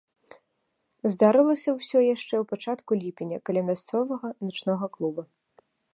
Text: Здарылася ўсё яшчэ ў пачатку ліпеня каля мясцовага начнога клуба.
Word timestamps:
Здарылася 1.15 1.69
ўсё 1.79 1.99
яшчэ 2.15 2.35
ў 2.39 2.43
пачатку 2.53 2.91
ліпеня 3.03 3.37
каля 3.51 3.61
мясцовага 3.69 4.27
начнога 4.49 4.85
клуба. 4.97 5.23